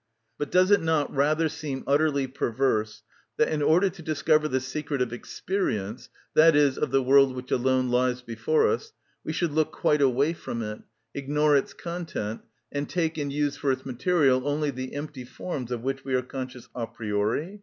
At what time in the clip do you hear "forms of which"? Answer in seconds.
15.23-16.03